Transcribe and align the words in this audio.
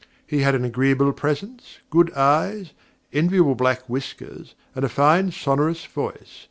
He 0.25 0.39
had 0.39 0.55
an 0.55 0.65
agreeable 0.65 1.13
presence, 1.13 1.77
good 1.91 2.11
eyes, 2.13 2.71
enviable 3.13 3.53
black 3.53 3.87
whiskers, 3.87 4.55
and 4.73 4.83
a 4.83 4.89
fine 4.89 5.29
sonorous 5.29 5.85
voice. 5.85 6.39